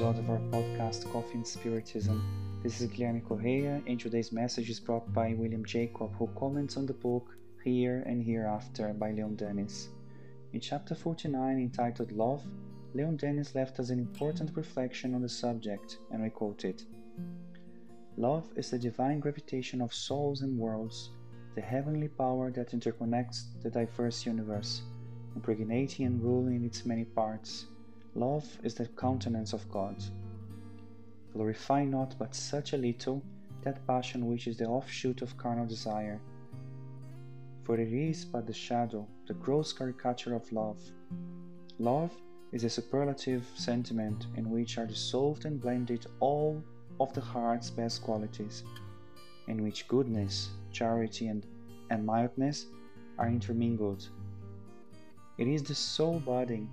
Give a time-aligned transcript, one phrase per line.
[0.00, 2.22] Coffee and Spiritism.
[2.62, 6.86] This is Guilherme Correa, and today's message is brought by William Jacob, who comments on
[6.86, 9.90] the book Here and Hereafter by Leon Denis.
[10.54, 12.42] In chapter 49, entitled Love,
[12.94, 16.86] Leon Denis left us an important reflection on the subject, and we quote it
[18.16, 21.10] Love is the divine gravitation of souls and worlds,
[21.54, 24.80] the heavenly power that interconnects the diverse universe,
[25.36, 27.66] impregnating and ruling its many parts
[28.16, 29.94] Love is the countenance of God.
[31.32, 33.22] Glorify not but such a little
[33.62, 36.20] that passion which is the offshoot of carnal desire.
[37.62, 40.80] For it is but the shadow, the gross caricature of love.
[41.78, 42.10] Love
[42.50, 46.60] is a superlative sentiment in which are dissolved and blended all
[46.98, 48.64] of the heart's best qualities,
[49.46, 51.46] in which goodness, charity, and,
[51.90, 52.66] and mildness
[53.18, 54.08] are intermingled.
[55.38, 56.68] It is the soul budding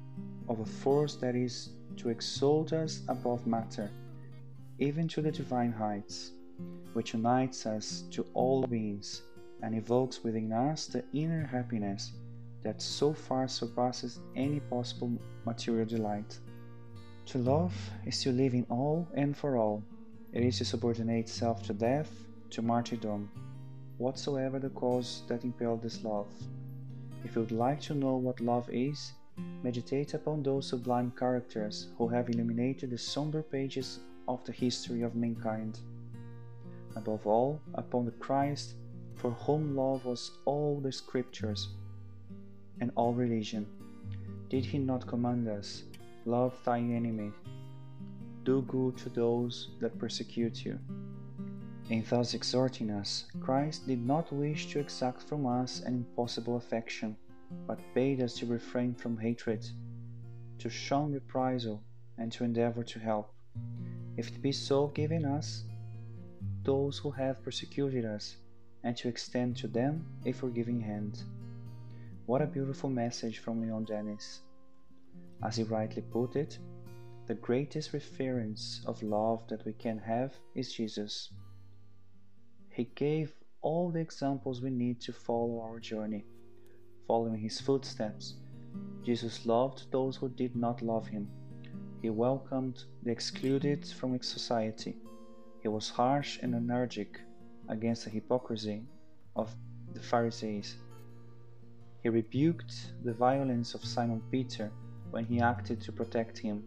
[0.50, 3.90] of a force that is to exalt us above matter,
[4.80, 6.32] even to the divine heights,
[6.94, 9.24] which unites us to all beings
[9.64, 12.12] and evokes within us the inner happiness
[12.64, 15.12] that so far surpasses any possible
[15.46, 16.38] material delight.
[17.28, 17.74] To love
[18.06, 19.84] is to live in all and for all.
[20.34, 22.10] It is to subordinate self to death,
[22.52, 23.30] to martyrdom,
[23.98, 26.28] whatsoever the cause that impelled this love.
[27.24, 29.14] If you would like to know what love is,
[29.64, 35.16] meditate upon those sublime characters who have illuminated the somber pages of the history of
[35.16, 35.80] mankind.
[36.96, 38.76] Above all, upon the Christ,
[39.16, 41.70] for whom love was all the scriptures
[42.80, 43.66] and all religion.
[44.50, 45.84] Did he not command us,
[46.28, 47.32] Love thy enemy,
[48.44, 50.78] do good to those that persecute you?
[51.90, 57.16] In thus exhorting us, Christ did not wish to exact from us an impossible affection
[57.66, 59.66] but bade us to refrain from hatred,
[60.60, 61.84] to shun reprisal,
[62.18, 63.34] and to endeavor to help,
[64.18, 65.64] if it be so given us,
[66.64, 68.38] those who have persecuted us,
[68.84, 71.24] and to extend to them a forgiving hand.
[72.26, 74.42] What a beautiful message from Leon Denis.
[75.44, 76.58] As he rightly put it,
[77.28, 81.32] the greatest reference of love that we can have is Jesus.
[82.70, 86.26] He gave all the examples we need to follow our journey
[87.08, 88.36] following his footsteps.
[89.04, 91.30] Jesus loved those who did not love him.
[92.02, 94.98] He welcomed the excluded from his society.
[95.62, 97.22] He was harsh and energetic
[97.70, 98.84] against the hypocrisy
[99.36, 99.56] of
[99.94, 100.76] the Pharisees.
[102.04, 104.72] He rebuked the violence of Simon Peter
[105.10, 106.64] when he acted to protect him.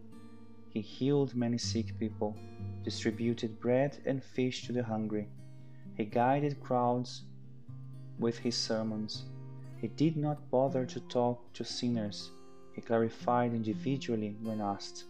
[0.70, 2.36] He healed many sick people,
[2.82, 5.28] distributed bread and fish to the hungry.
[5.96, 7.22] He guided crowds
[8.18, 9.24] with his sermons.
[9.80, 12.32] He did not bother to talk to sinners,
[12.74, 15.04] he clarified individually when asked.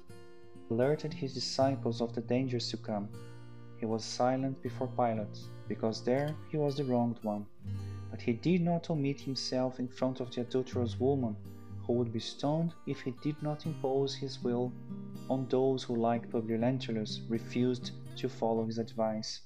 [0.70, 3.08] Alerted his disciples of the dangers to come.
[3.78, 7.46] He was silent before Pilate, because there he was the wronged one.
[8.12, 11.34] But he did not omit himself in front of the adulterous woman,
[11.84, 14.72] who would be stoned if he did not impose his will
[15.28, 19.40] on those who, like Publius Lentulus, refused to follow his advice.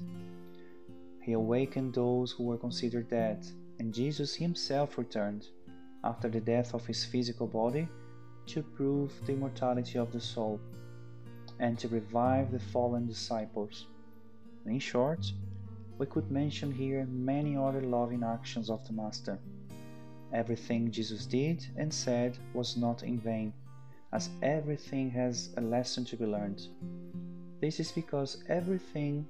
[1.23, 3.47] He awakened those who were considered dead
[3.79, 5.47] and Jesus himself returned,
[6.03, 7.89] after the death of his physical body,
[8.47, 10.61] to prove the immortality of the soul
[11.61, 13.87] and to revive the fallen disciples.
[14.67, 15.33] In short,
[15.99, 19.39] we could mention here many other loving actions of the Master.
[20.33, 23.53] Everything Jesus did and said was not in vain,
[24.13, 26.67] as everything has a lesson to be learned.
[27.61, 29.27] This is because everything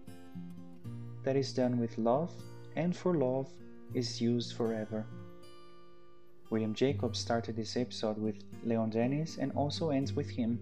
[1.25, 2.32] that is done with love
[2.76, 3.49] and for love
[3.94, 5.06] is used forever.
[6.50, 10.58] William Jacob started this episode with Leon Denis and also ends with him,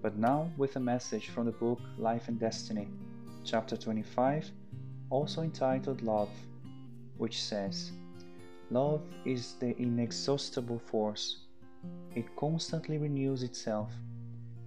[0.00, 2.88] but now with a message from the book Life and Destiny,
[3.44, 4.50] chapter 25,
[5.10, 6.30] also entitled Love,
[7.18, 7.90] which says,
[8.70, 11.44] Love is the inexhaustible force.
[12.14, 13.92] It constantly renews itself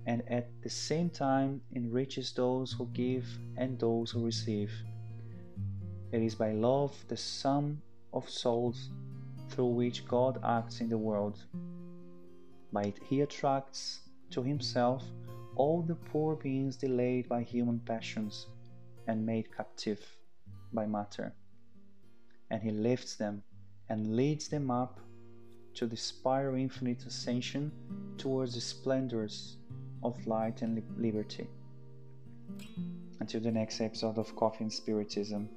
[0.06, 3.26] and at the same time enriches those who give
[3.58, 4.72] and those who receive.
[6.12, 7.82] It is by love the sum
[8.14, 8.90] of souls
[9.50, 11.44] through which God acts in the world.
[12.72, 15.04] By it, He attracts to Himself
[15.56, 18.48] all the poor beings delayed by human passions
[19.08, 20.00] and made captive
[20.74, 21.34] by matter.
[22.50, 23.44] And He lifts them
[23.90, 25.00] and leads them up
[25.74, 27.72] to the spiral infinite ascension
[28.18, 29.58] towards the splendors
[30.04, 31.48] of light and liberty.
[33.20, 35.50] Until the next episode of Coffee and Spiritism.